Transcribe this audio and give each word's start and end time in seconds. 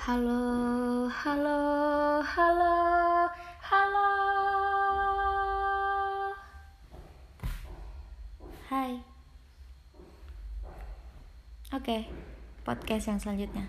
Halo, 0.00 1.12
halo, 1.12 1.60
halo, 2.24 2.74
halo. 3.60 4.08
Hai. 8.72 8.96
Oke, 11.76 12.08
podcast 12.64 13.12
yang 13.12 13.20
selanjutnya. 13.20 13.68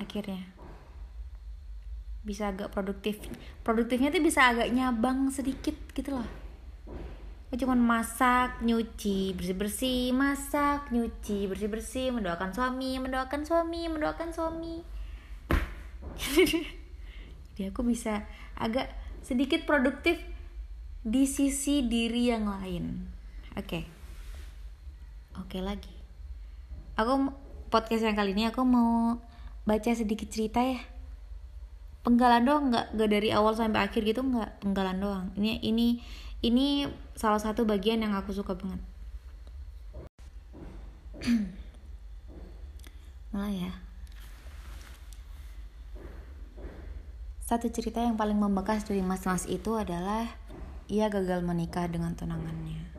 Akhirnya 0.00 0.48
bisa 2.24 2.48
agak 2.48 2.72
produktif. 2.72 3.20
Produktifnya 3.68 4.08
tuh 4.08 4.24
bisa 4.24 4.48
agak 4.48 4.72
nyabang 4.72 5.28
sedikit 5.28 5.76
gitu 5.92 6.16
loh. 6.16 6.45
Aku 7.46 7.62
cuman 7.62 7.78
masak, 7.78 8.58
nyuci, 8.66 9.30
bersih-bersih, 9.38 10.10
masak, 10.10 10.90
nyuci, 10.90 11.46
bersih-bersih, 11.46 12.10
mendoakan 12.10 12.50
suami, 12.50 12.98
mendoakan 12.98 13.46
suami, 13.46 13.86
mendoakan 13.86 14.34
suami. 14.34 14.82
Jadi 17.54 17.62
aku 17.70 17.86
bisa 17.86 18.26
agak 18.58 18.90
sedikit 19.22 19.62
produktif 19.62 20.18
di 21.06 21.22
sisi 21.30 21.86
diri 21.86 22.34
yang 22.34 22.50
lain. 22.50 23.06
Oke. 23.54 23.86
Oke 25.38 25.62
lagi. 25.62 25.94
Aku 26.98 27.30
podcast 27.70 28.02
yang 28.10 28.18
kali 28.18 28.34
ini 28.34 28.50
aku 28.50 28.66
mau 28.66 29.22
baca 29.62 29.90
sedikit 29.94 30.26
cerita 30.26 30.66
ya. 30.66 30.82
Penggalan 32.02 32.42
doang 32.42 32.74
nggak 32.74 32.98
nggak 32.98 33.10
dari 33.10 33.30
awal 33.30 33.54
sampai 33.54 33.86
akhir 33.86 34.02
gitu 34.02 34.26
nggak 34.26 34.66
penggalan 34.66 34.98
doang. 34.98 35.26
Ini 35.38 35.62
ini 35.62 36.02
ini 36.46 36.86
salah 37.18 37.42
satu 37.42 37.66
bagian 37.66 38.06
yang 38.06 38.14
aku 38.14 38.30
suka 38.30 38.54
banget. 38.54 38.78
Mulai 43.34 43.66
ya. 43.66 43.72
Satu 47.42 47.66
cerita 47.70 47.98
yang 47.98 48.14
paling 48.14 48.38
membekas 48.38 48.86
dari 48.86 49.02
mas-mas 49.02 49.46
itu 49.50 49.74
adalah 49.74 50.26
ia 50.86 51.10
gagal 51.10 51.42
menikah 51.42 51.90
dengan 51.90 52.14
tunangannya. 52.14 52.94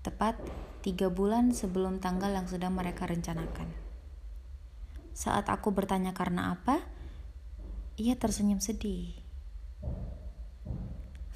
Tepat 0.00 0.40
tiga 0.80 1.12
bulan 1.12 1.52
sebelum 1.52 2.00
tanggal 2.00 2.32
yang 2.32 2.48
sudah 2.48 2.68
mereka 2.72 3.04
rencanakan. 3.08 3.68
Saat 5.12 5.52
aku 5.52 5.68
bertanya 5.72 6.16
karena 6.16 6.56
apa 6.56 6.80
ia 7.94 8.18
tersenyum 8.18 8.58
sedih 8.58 9.14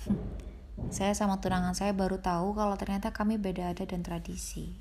Saya 0.89 1.13
sama 1.13 1.37
tunangan 1.37 1.77
saya 1.77 1.93
baru 1.93 2.17
tahu 2.17 2.57
kalau 2.57 2.73
ternyata 2.81 3.13
kami 3.13 3.37
beda 3.37 3.77
adat 3.77 3.93
dan 3.93 4.01
tradisi. 4.01 4.73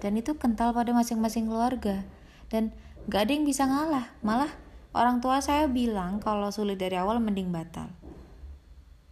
Dan 0.00 0.16
itu 0.16 0.36
kental 0.40 0.72
pada 0.72 0.88
masing-masing 0.96 1.52
keluarga. 1.52 2.04
Dan 2.48 2.72
gak 3.12 3.28
ada 3.28 3.32
yang 3.36 3.44
bisa 3.44 3.68
ngalah. 3.68 4.08
Malah 4.24 4.48
orang 4.96 5.20
tua 5.20 5.44
saya 5.44 5.68
bilang 5.68 6.16
kalau 6.24 6.48
sulit 6.48 6.80
dari 6.80 6.96
awal 6.96 7.20
mending 7.20 7.52
batal. 7.52 7.92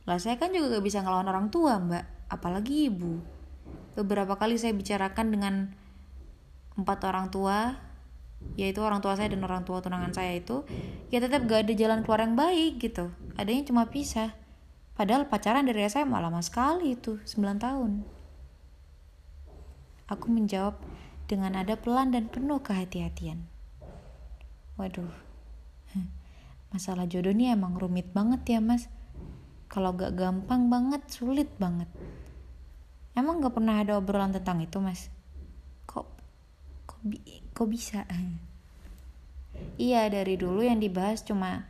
Lah 0.09 0.17
saya 0.17 0.41
kan 0.41 0.57
juga 0.57 0.81
gak 0.81 0.85
bisa 0.85 1.05
ngelawan 1.05 1.29
orang 1.29 1.47
tua 1.53 1.77
mbak. 1.77 2.05
Apalagi 2.33 2.89
ibu. 2.89 3.21
Beberapa 3.93 4.41
kali 4.41 4.57
saya 4.57 4.73
bicarakan 4.73 5.27
dengan 5.29 5.55
empat 6.77 7.05
orang 7.05 7.29
tua 7.29 7.77
yaitu 8.55 8.85
orang 8.85 9.01
tua 9.01 9.17
saya 9.17 9.33
dan 9.33 9.43
orang 9.43 9.65
tua 9.65 9.81
tunangan 9.81 10.13
saya 10.13 10.37
itu 10.37 10.63
ya 11.09 11.19
tetap 11.25 11.49
gak 11.49 11.67
ada 11.67 11.73
jalan 11.73 12.05
keluar 12.05 12.21
yang 12.21 12.37
baik 12.37 12.79
gitu 12.79 13.09
adanya 13.41 13.65
cuma 13.65 13.89
pisah 13.89 14.37
Padahal 14.97 15.29
pacaran 15.29 15.69
dari 15.69 15.85
SMA 15.93 16.17
lama 16.17 16.41
sekali 16.41 16.97
itu, 16.97 17.21
9 17.21 17.61
tahun. 17.61 18.01
Aku 20.09 20.33
menjawab 20.33 20.81
dengan 21.29 21.53
nada 21.53 21.77
pelan 21.77 22.17
dan 22.17 22.33
penuh 22.33 22.65
kehati-hatian. 22.65 23.45
Waduh, 24.81 25.13
masalah 26.73 27.05
jodoh 27.05 27.33
ini 27.33 27.53
emang 27.53 27.77
rumit 27.77 28.09
banget 28.17 28.57
ya 28.57 28.61
mas. 28.65 28.89
Kalau 29.69 29.93
gak 29.93 30.17
gampang 30.17 30.73
banget, 30.73 31.05
sulit 31.13 31.53
banget. 31.61 31.91
Emang 33.13 33.45
gak 33.45 33.53
pernah 33.53 33.83
ada 33.83 34.01
obrolan 34.01 34.33
tentang 34.33 34.65
itu 34.65 34.81
mas? 34.81 35.13
Kok, 35.85 36.09
kok, 36.89 37.01
kok 37.53 37.69
bisa? 37.69 38.09
iya 39.77 40.09
dari 40.09 40.41
dulu 40.41 40.65
yang 40.65 40.81
dibahas 40.81 41.25
cuma 41.25 41.69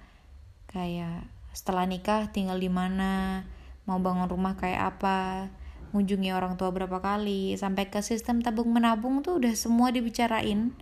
kayak 0.70 1.35
setelah 1.56 1.88
nikah 1.88 2.28
tinggal 2.36 2.60
di 2.60 2.68
mana, 2.68 3.40
mau 3.88 3.96
bangun 3.96 4.28
rumah 4.28 4.60
kayak 4.60 5.00
apa, 5.00 5.48
mengunjungi 5.96 6.36
orang 6.36 6.60
tua 6.60 6.68
berapa 6.68 7.00
kali, 7.00 7.56
sampai 7.56 7.88
ke 7.88 8.04
sistem 8.04 8.44
tabung 8.44 8.68
menabung 8.76 9.24
tuh 9.24 9.40
udah 9.40 9.56
semua 9.56 9.88
dibicarain. 9.88 10.76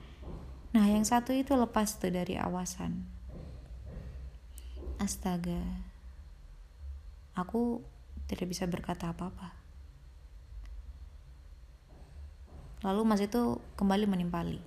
Nah, 0.74 0.90
yang 0.90 1.06
satu 1.06 1.30
itu 1.30 1.54
lepas 1.54 2.02
tuh 2.02 2.10
dari 2.10 2.34
awasan. 2.34 3.06
Astaga. 4.98 5.62
Aku 7.38 7.78
tidak 8.26 8.50
bisa 8.50 8.66
berkata 8.66 9.14
apa-apa. 9.14 9.54
Lalu 12.82 13.00
mas 13.06 13.22
itu 13.22 13.62
kembali 13.78 14.10
menimpali. 14.10 14.58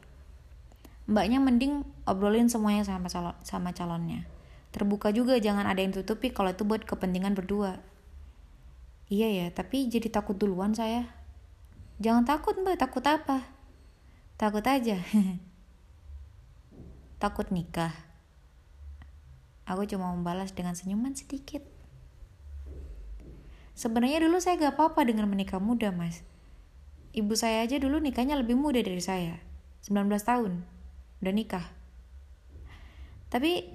Mbaknya 1.12 1.44
mending 1.44 1.84
obrolin 2.08 2.48
semuanya 2.48 2.88
sama 2.88 3.12
calon, 3.12 3.36
sama 3.44 3.76
calonnya 3.76 4.38
terbuka 4.76 5.10
juga 5.16 5.40
jangan 5.40 5.66
ada 5.66 5.80
yang 5.80 5.96
tutupi 5.96 6.32
kalau 6.32 6.52
itu 6.52 6.68
buat 6.68 6.84
kepentingan 6.84 7.34
berdua. 7.34 7.80
Iya 9.08 9.32
ya 9.32 9.48
tapi 9.56 9.88
jadi 9.88 10.12
takut 10.12 10.36
duluan 10.36 10.76
saya. 10.76 11.08
Jangan 11.98 12.28
takut 12.28 12.60
mbak 12.60 12.78
takut 12.78 13.02
apa? 13.08 13.48
Takut 14.38 14.62
aja. 14.68 15.02
Takut 17.18 17.50
nikah. 17.50 17.90
Aku 19.66 19.90
cuma 19.90 20.14
membalas 20.14 20.54
dengan 20.54 20.78
senyuman 20.78 21.18
sedikit. 21.18 21.66
Sebenarnya 23.74 24.22
dulu 24.22 24.38
saya 24.38 24.62
gak 24.62 24.78
apa-apa 24.78 25.10
dengan 25.10 25.26
menikah 25.26 25.58
muda 25.58 25.90
mas. 25.90 26.22
Ibu 27.18 27.34
saya 27.34 27.66
aja 27.66 27.82
dulu 27.82 27.98
nikahnya 27.98 28.38
lebih 28.38 28.54
muda 28.54 28.78
dari 28.78 29.02
saya. 29.02 29.42
19 29.82 30.06
tahun. 30.22 30.62
Udah 31.26 31.34
nikah. 31.34 31.66
Tapi 33.34 33.74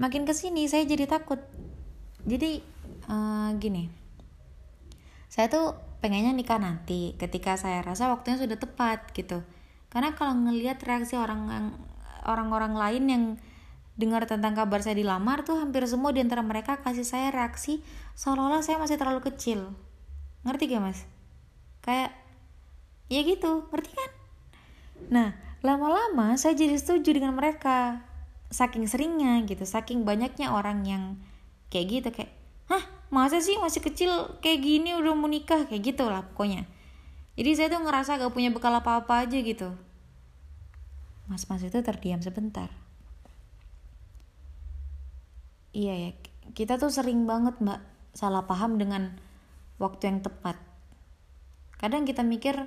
makin 0.00 0.24
ke 0.24 0.32
sini 0.32 0.64
saya 0.66 0.88
jadi 0.88 1.04
takut. 1.04 1.38
Jadi 2.24 2.64
uh, 3.06 3.52
gini. 3.60 3.92
Saya 5.28 5.46
tuh 5.52 5.76
pengennya 6.00 6.32
nikah 6.32 6.56
nanti 6.56 7.14
ketika 7.20 7.54
saya 7.60 7.84
rasa 7.84 8.08
waktunya 8.08 8.40
sudah 8.40 8.56
tepat 8.56 9.12
gitu. 9.12 9.44
Karena 9.92 10.16
kalau 10.16 10.32
ngelihat 10.34 10.80
reaksi 10.80 11.20
orang 11.20 11.76
orang-orang 12.24 12.72
lain 12.74 13.04
yang 13.06 13.24
dengar 14.00 14.24
tentang 14.24 14.56
kabar 14.56 14.80
saya 14.80 14.96
dilamar 14.96 15.44
tuh 15.44 15.60
hampir 15.60 15.84
semua 15.84 16.08
di 16.16 16.24
antara 16.24 16.40
mereka 16.40 16.80
kasih 16.80 17.04
saya 17.04 17.28
reaksi 17.28 17.84
seolah-olah 18.16 18.64
saya 18.64 18.80
masih 18.80 18.96
terlalu 18.96 19.20
kecil. 19.28 19.76
Ngerti 20.48 20.72
gak 20.72 20.82
mas? 20.82 21.04
Kayak 21.84 22.16
ya 23.12 23.20
gitu 23.20 23.68
ngerti 23.68 23.92
kan? 23.92 24.10
Nah 25.12 25.28
lama-lama 25.60 26.40
saya 26.40 26.56
jadi 26.56 26.80
setuju 26.80 27.12
dengan 27.12 27.36
mereka 27.36 28.00
saking 28.50 28.90
seringnya 28.90 29.46
gitu 29.46 29.62
saking 29.62 30.02
banyaknya 30.02 30.50
orang 30.50 30.82
yang 30.82 31.02
kayak 31.70 31.86
gitu 31.86 32.08
kayak 32.10 32.34
hah 32.70 32.82
masa 33.10 33.42
sih 33.42 33.58
masih 33.58 33.82
kecil 33.82 34.10
kayak 34.38 34.62
gini 34.62 34.94
udah 34.94 35.12
mau 35.18 35.26
nikah? 35.26 35.66
Kayak 35.66 35.94
gitu 35.94 36.06
lah 36.06 36.22
pokoknya. 36.30 36.66
Jadi 37.34 37.50
saya 37.58 37.68
tuh 37.70 37.82
ngerasa 37.82 38.22
gak 38.22 38.34
punya 38.34 38.54
bekal 38.54 38.70
apa-apa 38.70 39.26
aja 39.26 39.38
gitu. 39.42 39.74
Mas-mas 41.26 41.62
itu 41.66 41.78
terdiam 41.82 42.22
sebentar. 42.22 42.70
Iya 45.70 45.94
ya 45.94 46.10
kita 46.50 46.82
tuh 46.82 46.90
sering 46.90 47.30
banget 47.30 47.54
mbak 47.62 47.78
salah 48.10 48.42
paham 48.42 48.78
dengan 48.78 49.14
waktu 49.78 50.10
yang 50.10 50.18
tepat. 50.22 50.58
Kadang 51.78 52.02
kita 52.02 52.26
mikir 52.26 52.66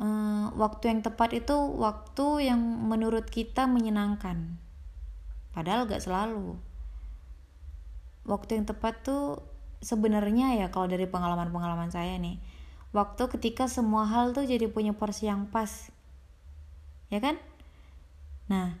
uh, 0.00 0.46
waktu 0.56 0.88
yang 0.88 1.00
tepat 1.04 1.36
itu 1.36 1.56
waktu 1.76 2.48
yang 2.48 2.60
menurut 2.60 3.28
kita 3.28 3.68
menyenangkan 3.68 4.56
padahal 5.54 5.86
gak 5.86 6.02
selalu. 6.02 6.58
Waktu 8.26 8.60
yang 8.60 8.66
tepat 8.66 9.06
tuh 9.06 9.40
sebenarnya 9.80 10.58
ya 10.58 10.66
kalau 10.68 10.90
dari 10.90 11.06
pengalaman-pengalaman 11.06 11.92
saya 11.92 12.16
nih 12.16 12.40
waktu 12.94 13.26
ketika 13.36 13.68
semua 13.68 14.08
hal 14.08 14.32
tuh 14.32 14.46
jadi 14.46 14.66
punya 14.70 14.94
porsi 14.94 15.30
yang 15.30 15.50
pas. 15.50 15.90
Ya 17.10 17.22
kan? 17.22 17.38
Nah 18.50 18.78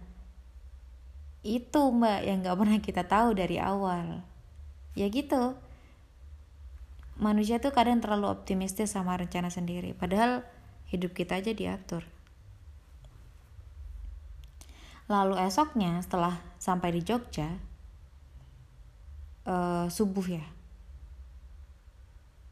itu 1.44 1.80
mbak 1.92 2.24
yang 2.24 2.40
gak 2.42 2.56
pernah 2.56 2.78
kita 2.80 3.02
tahu 3.06 3.36
dari 3.36 3.62
awal. 3.62 4.26
Ya 4.98 5.06
gitu. 5.10 5.58
Manusia 7.14 7.62
tuh 7.62 7.70
kadang 7.70 8.02
terlalu 8.02 8.26
optimistis 8.26 8.90
sama 8.90 9.14
rencana 9.14 9.50
sendiri. 9.50 9.94
Padahal 9.94 10.42
hidup 10.90 11.14
kita 11.14 11.38
aja 11.38 11.54
diatur 11.54 12.13
lalu 15.10 15.36
esoknya 15.44 16.00
setelah 16.00 16.40
sampai 16.56 16.96
di 16.96 17.00
Jogja 17.04 17.48
uh, 19.44 19.86
subuh 19.92 20.26
ya 20.26 20.44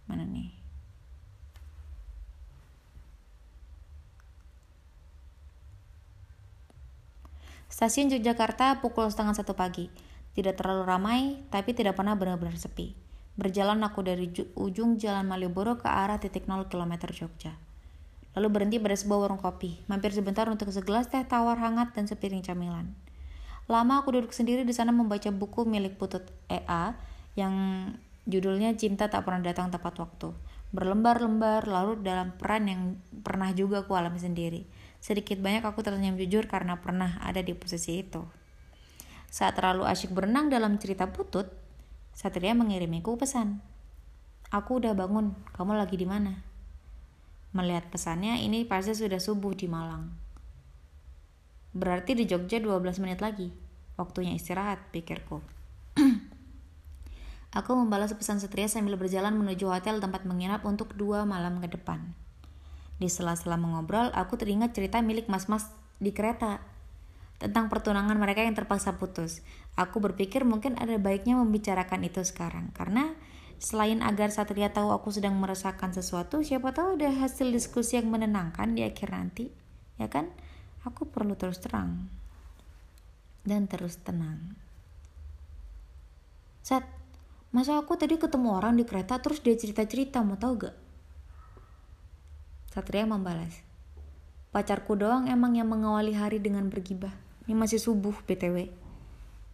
mana 0.09 0.29
nih 0.29 0.63
Stasiun 7.73 8.13
Yogyakarta 8.13 8.85
pukul 8.85 9.09
setengah 9.09 9.33
satu 9.33 9.57
pagi. 9.57 9.89
Tidak 10.37 10.53
terlalu 10.53 10.85
ramai, 10.85 11.41
tapi 11.49 11.73
tidak 11.73 11.97
pernah 11.97 12.13
benar-benar 12.13 12.61
sepi. 12.61 12.93
Berjalan 13.33 13.81
aku 13.81 14.05
dari 14.05 14.29
ujung 14.61 15.01
jalan 15.01 15.25
Malioboro 15.25 15.81
ke 15.81 15.89
arah 15.89 16.21
titik 16.21 16.45
0 16.45 16.69
km 16.69 17.09
Jogja. 17.17 17.57
Lalu 18.33 18.49
berhenti 18.49 18.77
pada 18.81 18.97
sebuah 18.97 19.29
warung 19.29 19.41
kopi, 19.41 19.85
mampir 19.93 20.13
sebentar 20.17 20.49
untuk 20.49 20.73
segelas 20.73 21.13
teh 21.13 21.21
tawar 21.29 21.61
hangat 21.61 21.93
dan 21.93 22.09
sepiring 22.09 22.41
camilan. 22.41 22.97
Lama 23.69 24.01
aku 24.01 24.17
duduk 24.17 24.33
sendiri 24.33 24.65
di 24.65 24.73
sana 24.73 24.91
membaca 24.91 25.29
buku 25.29 25.69
milik 25.69 26.01
Putut 26.01 26.25
EA 26.49 26.97
yang 27.37 27.55
judulnya 28.25 28.75
Cinta 28.75 29.13
Tak 29.13 29.23
Pernah 29.23 29.45
Datang 29.45 29.69
Tepat 29.69 30.01
Waktu. 30.01 30.33
Berlembar-lembar 30.73 31.69
larut 31.69 32.01
dalam 32.01 32.33
peran 32.41 32.65
yang 32.65 32.97
pernah 33.21 33.53
juga 33.53 33.85
aku 33.85 33.93
alami 33.93 34.17
sendiri. 34.17 34.65
Sedikit 35.05 35.37
banyak 35.37 35.61
aku 35.63 35.85
tersenyum 35.85 36.17
jujur 36.17 36.49
karena 36.49 36.81
pernah 36.81 37.21
ada 37.21 37.45
di 37.45 37.53
posisi 37.53 38.01
itu. 38.01 38.25
Saat 39.29 39.61
terlalu 39.61 39.85
asyik 39.85 40.17
berenang 40.17 40.49
dalam 40.49 40.81
cerita 40.81 41.09
Putut, 41.09 41.49
Satria 42.13 42.57
mengirimiku 42.57 43.17
pesan. 43.17 43.61
Aku 44.53 44.81
udah 44.81 44.93
bangun, 44.93 45.33
kamu 45.57 45.77
lagi 45.81 45.97
di 45.97 46.05
mana? 46.05 46.52
Melihat 47.53 47.89
pesannya, 47.93 48.41
ini 48.41 48.65
pasti 48.65 48.97
sudah 48.97 49.21
subuh 49.21 49.53
di 49.53 49.69
Malang. 49.69 50.09
Berarti 51.73 52.17
di 52.17 52.25
Jogja 52.29 52.61
12 52.61 53.01
menit 53.01 53.21
lagi. 53.21 53.53
Waktunya 54.01 54.37
istirahat, 54.37 54.93
pikirku. 54.93 55.45
Aku 57.59 57.77
membalas 57.77 58.17
pesan 58.17 58.41
Satria 58.41 58.65
sambil 58.69 58.97
berjalan 58.97 59.37
menuju 59.37 59.69
hotel 59.69 60.01
tempat 60.01 60.25
menginap 60.25 60.65
untuk 60.65 60.97
dua 60.97 61.29
malam 61.29 61.61
ke 61.61 61.69
depan. 61.69 62.17
Di 62.97 63.13
sela-sela 63.13 63.61
mengobrol, 63.61 64.09
aku 64.17 64.41
teringat 64.41 64.73
cerita 64.73 65.05
milik 65.05 65.29
mas-mas 65.29 65.69
di 66.01 66.17
kereta 66.17 66.65
tentang 67.37 67.69
pertunangan 67.69 68.17
mereka 68.17 68.41
yang 68.41 68.57
terpaksa 68.57 68.97
putus. 68.97 69.45
Aku 69.77 70.01
berpikir 70.01 70.49
mungkin 70.49 70.81
ada 70.81 70.97
baiknya 70.97 71.37
membicarakan 71.37 72.09
itu 72.09 72.25
sekarang 72.25 72.73
karena 72.73 73.13
selain 73.63 74.03
agar 74.03 74.35
Satria 74.35 74.75
tahu 74.75 74.91
aku 74.91 75.15
sedang 75.15 75.39
merasakan 75.39 75.95
sesuatu, 75.95 76.43
siapa 76.43 76.75
tahu 76.75 76.99
ada 76.99 77.15
hasil 77.15 77.47
diskusi 77.55 77.95
yang 77.95 78.11
menenangkan 78.11 78.75
di 78.75 78.83
akhir 78.83 79.15
nanti, 79.15 79.55
ya 80.03 80.11
kan? 80.11 80.35
Aku 80.83 81.07
perlu 81.07 81.39
terus 81.39 81.63
terang 81.63 82.11
dan 83.47 83.71
terus 83.71 84.03
tenang. 84.03 84.59
Sat, 86.67 86.83
masa 87.55 87.79
aku 87.79 87.95
tadi 87.95 88.19
ketemu 88.19 88.51
orang 88.51 88.75
di 88.75 88.83
kereta 88.83 89.23
terus 89.23 89.39
dia 89.39 89.55
cerita-cerita, 89.55 90.27
mau 90.27 90.35
tahu 90.35 90.67
gak? 90.67 90.77
Satria 92.75 93.07
membalas, 93.07 93.63
pacarku 94.51 94.99
doang 94.99 95.31
emang 95.31 95.55
yang 95.55 95.71
mengawali 95.71 96.19
hari 96.19 96.43
dengan 96.43 96.67
bergibah. 96.67 97.15
Ini 97.47 97.55
masih 97.55 97.79
subuh 97.79 98.15
BTW. 98.27 98.71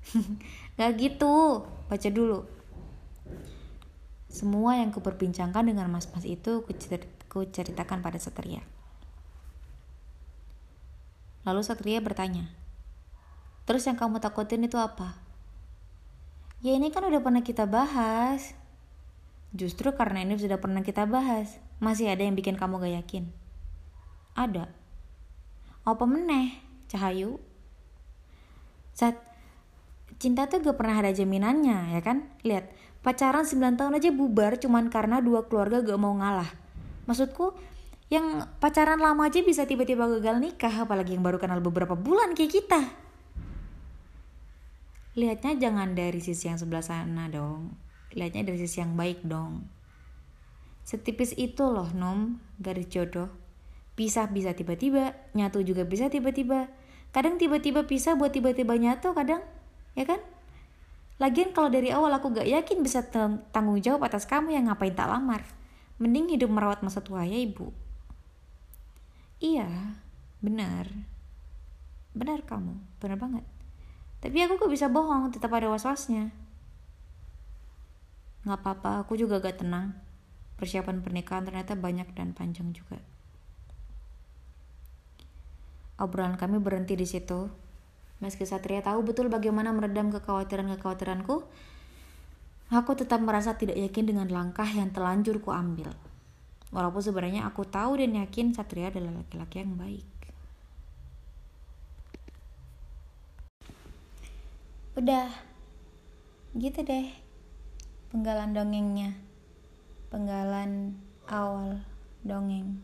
Gak 0.78 0.92
gitu, 0.96 1.64
baca 1.88 2.08
dulu. 2.08 2.57
Semua 4.28 4.76
yang 4.76 4.92
kuperbincangkan 4.92 5.64
dengan 5.64 5.88
mas-mas 5.88 6.24
itu 6.28 6.64
ku 7.28 7.40
ceritakan 7.48 8.04
pada 8.04 8.20
Satria. 8.20 8.60
Lalu 11.48 11.60
Satria 11.64 12.00
bertanya, 12.04 12.52
Terus 13.68 13.84
yang 13.84 14.00
kamu 14.00 14.20
takutin 14.20 14.64
itu 14.64 14.80
apa? 14.80 15.16
Ya 16.64 16.72
ini 16.72 16.88
kan 16.88 17.04
udah 17.04 17.20
pernah 17.20 17.44
kita 17.44 17.68
bahas. 17.68 18.56
Justru 19.52 19.92
karena 19.92 20.24
ini 20.24 20.40
sudah 20.40 20.60
pernah 20.60 20.80
kita 20.80 21.04
bahas, 21.04 21.60
masih 21.80 22.08
ada 22.08 22.24
yang 22.24 22.36
bikin 22.36 22.56
kamu 22.56 22.80
gak 22.80 22.94
yakin. 23.04 23.24
Ada. 24.36 24.72
Apa 25.84 26.04
meneh, 26.04 26.60
Cahayu? 26.88 27.40
saat 28.98 29.14
cinta 30.18 30.50
tuh 30.50 30.58
gak 30.58 30.74
pernah 30.74 30.98
ada 30.98 31.14
jaminannya 31.14 31.94
ya 31.94 32.02
kan 32.02 32.26
lihat 32.42 32.66
pacaran 33.02 33.46
9 33.46 33.78
tahun 33.78 33.92
aja 33.96 34.10
bubar 34.10 34.58
cuman 34.58 34.90
karena 34.90 35.22
dua 35.22 35.46
keluarga 35.46 35.80
gak 35.80 36.00
mau 36.00 36.14
ngalah. 36.18 36.50
Maksudku 37.08 37.56
yang 38.08 38.48
pacaran 38.60 39.00
lama 39.00 39.28
aja 39.28 39.44
bisa 39.44 39.68
tiba-tiba 39.68 40.08
gagal 40.08 40.40
nikah 40.40 40.84
apalagi 40.84 41.16
yang 41.16 41.24
baru 41.24 41.36
kenal 41.36 41.60
beberapa 41.60 41.92
bulan 41.96 42.32
kayak 42.32 42.52
kita. 42.60 42.80
Lihatnya 45.18 45.58
jangan 45.58 45.98
dari 45.98 46.22
sisi 46.22 46.48
yang 46.48 46.56
sebelah 46.56 46.84
sana 46.84 47.26
dong. 47.28 47.74
Lihatnya 48.14 48.48
dari 48.48 48.58
sisi 48.60 48.80
yang 48.80 48.96
baik 48.96 49.26
dong. 49.26 49.66
Setipis 50.88 51.36
itu 51.36 51.68
loh 51.68 51.92
nom 51.92 52.40
garis 52.56 52.88
jodoh. 52.88 53.28
Pisah 53.92 54.30
bisa 54.30 54.54
tiba-tiba 54.54 55.12
nyatu 55.34 55.60
juga 55.60 55.84
bisa 55.84 56.08
tiba-tiba. 56.08 56.70
Kadang 57.12 57.36
tiba-tiba 57.36 57.84
pisah 57.84 58.16
buat 58.16 58.32
tiba-tiba 58.32 58.78
nyatu 58.78 59.12
kadang 59.12 59.42
ya 59.98 60.06
kan 60.06 60.22
lagian 61.18 61.50
kalau 61.50 61.70
dari 61.70 61.90
awal 61.90 62.14
aku 62.14 62.30
gak 62.30 62.46
yakin 62.46 62.82
bisa 62.82 63.02
tanggung 63.50 63.82
jawab 63.82 64.06
atas 64.06 64.24
kamu 64.24 64.54
yang 64.54 64.70
ngapain 64.70 64.94
tak 64.94 65.10
lamar. 65.10 65.42
Mending 65.98 66.30
hidup 66.38 66.50
merawat 66.50 66.78
masa 66.86 67.02
tua 67.02 67.26
ya 67.26 67.34
ibu. 67.34 67.74
Iya 69.42 69.98
benar. 70.38 70.86
Benar 72.14 72.46
kamu 72.46 72.78
benar 73.02 73.18
banget. 73.18 73.44
Tapi 74.18 74.34
aku 74.46 74.58
kok 74.58 74.70
bisa 74.70 74.86
bohong 74.90 75.30
tetap 75.30 75.50
ada 75.54 75.70
was-wasnya. 75.70 76.30
Nggak 78.46 78.58
apa-apa 78.62 79.02
aku 79.02 79.18
juga 79.18 79.42
gak 79.42 79.62
tenang. 79.62 79.94
Persiapan 80.58 81.02
pernikahan 81.02 81.46
ternyata 81.46 81.78
banyak 81.78 82.10
dan 82.18 82.34
panjang 82.34 82.74
juga. 82.74 82.98
Obrolan 85.98 86.38
kami 86.38 86.62
berhenti 86.62 86.94
di 86.94 87.06
situ. 87.06 87.50
Meski 88.18 88.42
Satria 88.42 88.82
tahu 88.82 89.06
betul 89.06 89.30
bagaimana 89.30 89.70
meredam 89.70 90.10
kekhawatiran-kekhawatiranku, 90.10 91.46
aku 92.74 92.90
tetap 92.98 93.22
merasa 93.22 93.54
tidak 93.54 93.78
yakin 93.78 94.10
dengan 94.10 94.26
langkah 94.26 94.66
yang 94.66 94.90
telanjur 94.90 95.38
ku 95.38 95.54
ambil. 95.54 95.94
Walaupun 96.74 97.00
sebenarnya 97.00 97.46
aku 97.46 97.64
tahu 97.64 98.02
dan 98.02 98.18
yakin 98.18 98.52
Satria 98.52 98.90
adalah 98.90 99.22
laki-laki 99.22 99.62
yang 99.62 99.78
baik. 99.78 100.08
Udah, 104.98 105.30
gitu 106.58 106.82
deh 106.82 107.06
penggalan 108.10 108.50
dongengnya. 108.50 109.14
Penggalan 110.10 110.98
awal 111.30 111.86
dongeng. 112.26 112.82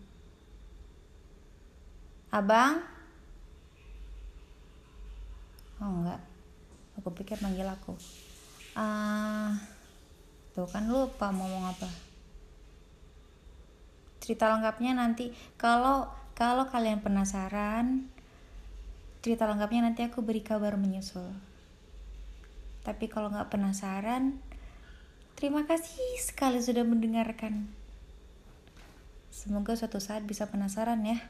Abang, 2.31 2.87
oh 5.85 5.93
enggak. 6.01 6.21
Aku 6.97 7.13
pikir 7.13 7.37
manggil 7.45 7.69
aku. 7.69 7.93
Ah 8.73 8.81
uh, 8.81 9.51
tuh 10.57 10.65
kan 10.65 10.89
lupa 10.89 11.29
mau 11.29 11.45
ngomong 11.45 11.69
apa. 11.69 11.89
Cerita 14.25 14.49
lengkapnya 14.49 14.97
nanti. 14.97 15.37
Kalau 15.61 16.09
kalau 16.33 16.67
kalian 16.67 17.05
penasaran 17.05 18.09
cerita 19.21 19.45
lengkapnya 19.45 19.89
nanti 19.89 20.01
aku 20.05 20.25
beri 20.25 20.41
kabar 20.41 20.81
menyusul. 20.81 21.29
Tapi 22.85 23.09
kalau 23.13 23.33
nggak 23.33 23.53
penasaran 23.53 24.41
terima 25.37 25.69
kasih 25.69 26.01
sekali 26.25 26.61
sudah 26.65 26.85
mendengarkan. 26.89 27.69
Semoga 29.29 29.77
suatu 29.77 30.01
saat 30.01 30.25
bisa 30.25 30.49
penasaran 30.49 31.05
ya 31.05 31.21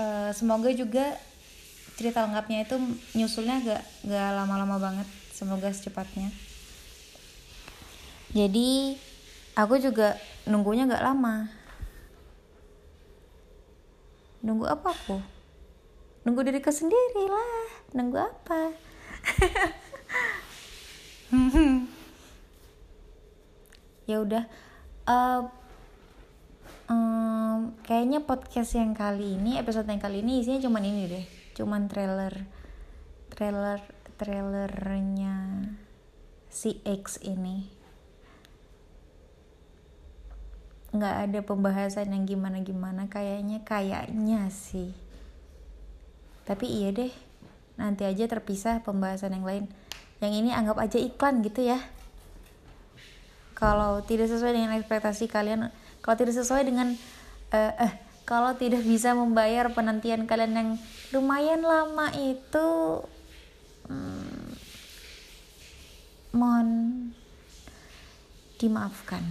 uh, 0.00 0.30
semoga 0.32 0.70
juga 0.72 1.16
cerita 1.96 2.24
lengkapnya 2.24 2.68
itu 2.68 2.76
nyusulnya 3.16 3.56
gak 3.64 3.82
gak 4.04 4.30
lama-lama 4.36 4.76
banget. 4.76 5.08
Semoga 5.32 5.68
secepatnya. 5.72 6.32
Jadi 8.32 8.96
aku 9.56 9.80
juga 9.80 10.16
nunggunya 10.44 10.88
gak 10.88 11.04
lama. 11.04 11.48
Nunggu 14.44 14.68
apa 14.68 14.92
aku? 14.92 15.18
Nunggu 16.24 16.40
diriku 16.44 16.70
sendiri 16.70 17.24
lah. 17.28 17.64
Nunggu 17.96 18.18
apa? 18.20 18.60
Ya 24.06 24.22
udah. 24.22 24.46
Uh, 25.02 25.50
um, 26.86 27.25
kayaknya 27.86 28.18
podcast 28.26 28.74
yang 28.74 28.98
kali 28.98 29.38
ini 29.38 29.62
episode 29.62 29.86
yang 29.86 30.02
kali 30.02 30.18
ini 30.18 30.42
isinya 30.42 30.58
cuman 30.66 30.82
ini 30.82 31.02
deh. 31.06 31.24
Cuman 31.54 31.86
trailer 31.86 32.34
trailer 33.30 33.78
trailernya 34.18 35.62
si 36.50 36.82
X 36.82 37.22
ini. 37.22 37.70
Nggak 40.90 41.16
ada 41.30 41.40
pembahasan 41.46 42.10
yang 42.10 42.26
gimana 42.26 42.58
gimana 42.66 43.06
kayaknya 43.06 43.62
kayaknya 43.62 44.50
sih. 44.50 44.90
Tapi 46.42 46.66
iya 46.66 46.90
deh 46.90 47.14
nanti 47.78 48.02
aja 48.02 48.26
terpisah 48.26 48.82
pembahasan 48.82 49.30
yang 49.38 49.46
lain. 49.46 49.64
Yang 50.18 50.32
ini 50.42 50.50
anggap 50.50 50.82
aja 50.82 50.98
iklan 50.98 51.38
gitu 51.46 51.62
ya. 51.62 51.78
Kalau 53.54 54.02
tidak 54.02 54.26
sesuai 54.26 54.58
dengan 54.58 54.74
ekspektasi 54.74 55.30
kalian 55.30 55.70
kalau 56.02 56.16
tidak 56.18 56.34
sesuai 56.34 56.66
dengan 56.66 56.98
uh, 57.52 57.72
eh 57.78 57.92
kalau 58.26 58.58
tidak 58.58 58.82
bisa 58.82 59.14
membayar 59.14 59.70
penantian 59.70 60.26
kalian 60.26 60.54
yang 60.58 60.70
lumayan 61.14 61.62
lama 61.62 62.10
itu 62.18 62.68
hmm, 63.86 64.50
mohon 66.34 66.68
dimaafkan 68.58 69.22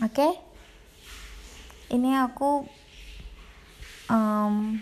oke 0.00 0.12
okay? 0.16 0.32
ini 1.92 2.16
aku 2.16 2.64
um, 4.08 4.80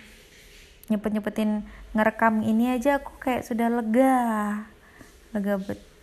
nyepet 0.86 1.10
nyepetin 1.10 1.66
ngerekam 1.96 2.44
ini 2.46 2.76
aja 2.76 3.02
aku 3.02 3.18
kayak 3.18 3.42
sudah 3.42 3.66
lega 3.66 4.16
lega 5.34 5.58
bet 5.58 5.93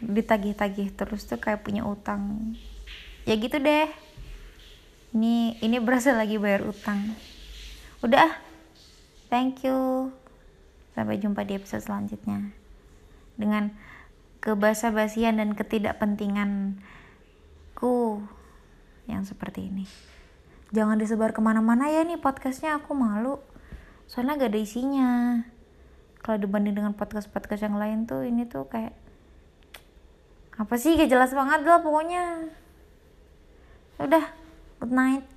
ditagih-tagih 0.00 0.92
terus 0.92 1.24
tuh 1.24 1.40
kayak 1.40 1.64
punya 1.64 1.84
utang. 1.84 2.54
Ya 3.24 3.34
gitu 3.36 3.58
deh. 3.58 3.88
Ini 5.16 5.56
ini 5.64 5.76
berasa 5.80 6.12
lagi 6.12 6.36
bayar 6.36 6.68
utang. 6.68 7.16
Udah. 8.04 8.36
Thank 9.26 9.66
you. 9.66 10.12
Sampai 10.94 11.18
jumpa 11.18 11.42
di 11.42 11.58
episode 11.58 11.82
selanjutnya. 11.82 12.54
Dengan 13.34 13.74
kebasa 14.44 14.94
basian 14.94 15.42
dan 15.42 15.58
ketidakpentinganku 15.58 18.22
yang 19.10 19.26
seperti 19.26 19.72
ini. 19.72 19.86
Jangan 20.70 20.98
disebar 20.98 21.34
ke 21.34 21.42
mana-mana 21.42 21.90
ya 21.90 22.06
nih 22.06 22.18
podcastnya 22.18 22.78
aku 22.78 22.94
malu. 22.94 23.38
Soalnya 24.06 24.38
gak 24.38 24.54
ada 24.54 24.60
isinya. 24.60 25.10
Kalau 26.22 26.38
dibanding 26.42 26.74
dengan 26.74 26.94
podcast-podcast 26.94 27.62
yang 27.66 27.78
lain 27.78 28.06
tuh 28.06 28.26
ini 28.26 28.46
tuh 28.46 28.66
kayak 28.66 29.05
apa 30.56 30.74
sih? 30.80 30.96
Gak 30.96 31.12
jelas 31.12 31.32
banget 31.36 31.60
lah 31.64 31.80
pokoknya. 31.84 32.52
Udah 34.00 34.24
good 34.80 34.92
night 34.92 35.35